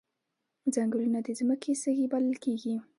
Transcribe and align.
ځنګلونه 0.73 1.19
د 1.23 1.27
ځمکې 1.39 1.71
سږي 1.81 2.05
بلل 2.11 2.35
کیږي 2.45 2.75